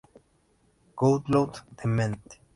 [0.99, 2.25] Countdown de Mnet.